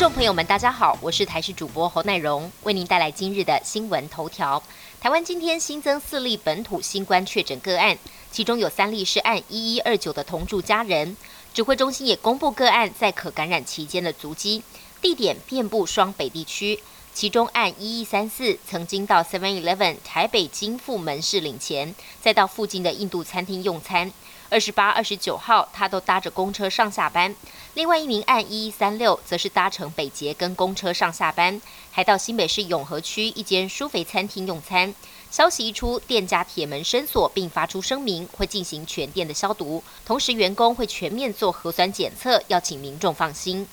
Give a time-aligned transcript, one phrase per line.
[0.00, 4.62] 众朋友们，大家好，我是台视主播侯乃荣，为您带来今日的新闻头条。
[4.98, 7.98] 台湾今天新增四例本土新冠确诊个案，
[8.32, 11.14] 其中有三例是按一一二九的同住家人。
[11.52, 14.62] 指挥中心也公布个案在可感染期间的足迹，
[15.02, 16.80] 地点遍布双北地区，
[17.12, 24.10] 其中按一一三四曾经到 Seven Eleven 台北金富门市领钱，再到附近的印度餐厅用餐。
[24.50, 27.32] 二十八、二十九号，他都搭着公车上下班。
[27.74, 34.92] 另外一名案一一三六，则是搭乘北捷跟公车上下班，还到新北市永和区一间舒肥餐厅用餐。
[35.30, 43.64] 消息一出，店家铁门深锁，并发出声明，会进行全店的消毒，同时员工会全面做核酸检测，要请民众放心。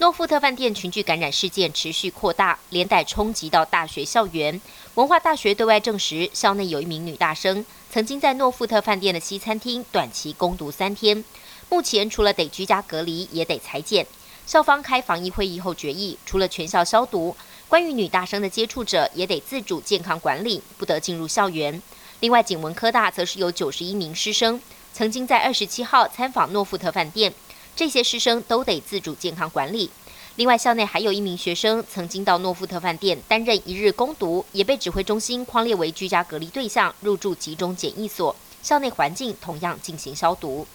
[0.00, 4.58] 诺富特饭店群聚感染事件持续扩大，连带冲击到大学校园。
[4.94, 11.22] 文化大学对外证实，校内有一名女大生曾经在诺富特饭店的西餐厅短期攻读三天，
[11.68, 14.06] 目前除了得居家隔离，也得裁剪。
[14.46, 17.36] 校方开防疫会议后决议，除了全校消毒，
[17.68, 21.82] 关于女大生的接触者也得自主健康管理，不得进入校园。
[22.20, 24.58] 另外，景文科大则是有九十一名师生
[24.94, 27.34] 曾经在二十七号参访诺富特饭店。
[27.74, 29.90] 这些师生都得自主健康管理。
[30.36, 38.34] 另外，校内还有一名学生曾经到诺富特饭店担任一日攻读，也被指挥中心框列为居家隔离对象，入住集中检疫所。
[38.62, 40.66] 校内环境同样进行消毒。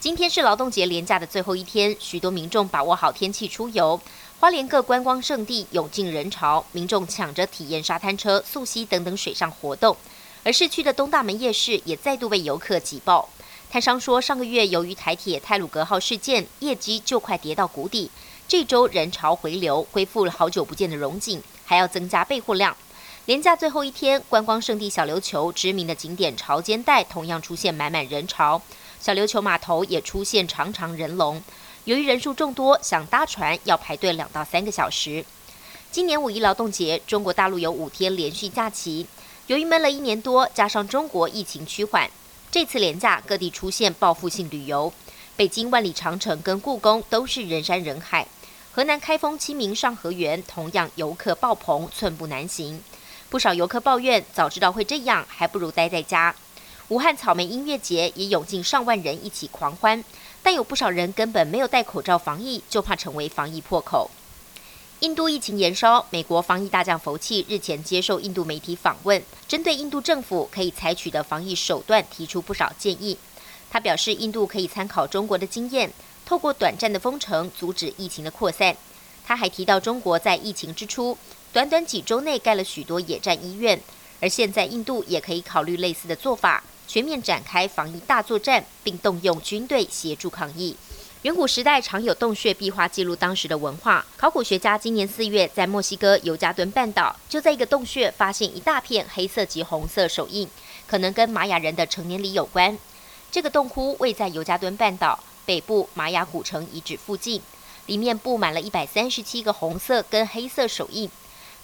[0.00, 4.00] 今天是劳动节连假的最后一天，许多民众把握好天气出游。
[4.40, 9.96] 花莲各观光胜地涌进人潮，民众抢着体验沙滩车、溯溪等等水上活动。
[10.42, 13.28] 而市区的东大门夜市也再度被游客挤爆。
[13.74, 18.08] 台商说，上个月由于台铁泰鲁格号事件，业绩就快跌到谷底。
[18.46, 22.76] 这周人潮回流，恢复了好久不见的荣景，还要增加备货量。
[23.26, 28.62] 连假最后一天，观光圣地小琉球知名的景点潮间带同样出现满满人潮，
[29.00, 31.42] 小琉球码头也出现长长人龙。
[31.86, 35.24] 由于人数众多，想搭船要排队两到三个小时。
[35.90, 39.08] 今年五一劳动节，中国大陆有五天连续假期。
[39.48, 42.08] 由于闷了一年多，加上中国疫情趋缓。
[42.54, 44.92] 这次廉价各地出现报复性旅游，
[45.34, 48.28] 北京万里长城跟故宫都是人山人海，
[48.70, 52.80] 河南开封清明上河园同样游客爆棚，寸步难行。
[53.28, 56.32] 不少游客抱怨，早知道会这样，还不如待在家。
[56.90, 60.04] 武汉草莓音乐节也涌进上万人一起狂欢，
[60.40, 64.08] 但有不少人根本没有戴口罩防疫，就怕成为防疫破口。
[65.00, 73.18] 印度疫情延烧，美国防疫大将福气日前接受印度媒体访问，针对印度政府可以采取的防疫手段提出不少建议。
[73.70, 75.92] 他表示，印度可以参考中国的经验，
[76.24, 78.76] 透过短暂的封城阻止疫情的扩散。
[79.26, 81.18] 他还提到，中国在疫情之初
[81.52, 83.78] 短短几周内盖了许多野战医院，
[84.20, 90.76] 而现在印度也可以考虑类似的做法，全面展开防疫大作战，并动用军队协助抗疫。
[91.24, 94.04] 远古时代常有洞穴壁画记录当时的文化。
[94.18, 100.46] 考古学家今年四月在墨西哥尤加敦半岛，就在一个洞穴发现一大片黑色及红色手印，
[100.86, 102.76] 可能跟玛雅人的成年礼有关。
[103.32, 107.40] 这个洞窟位在尤加敦半岛北部玛雅古城遗址附近，
[107.86, 111.08] 里面布满了一百三十七个红色跟黑色手印。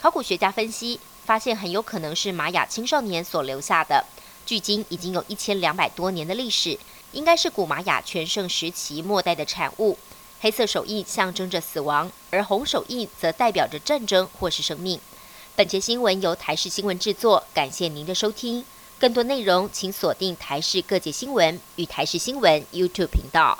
[0.00, 4.06] 考古学家分析发现，很有可能是玛雅青少年所留下的，
[4.46, 6.78] 距今已经有一千两百多年的历史。
[7.12, 9.98] 应该是古玛雅全盛时期末代的产物。
[10.40, 14.98] 黑色手印象征着死亡，而红手印则代表着战争或是生命。
[15.54, 18.64] 本节新闻由台视新闻制作，感谢您的收听。
[18.98, 23.58] 更多内容请锁定台视各界新闻与台视新闻 YouTube 频道。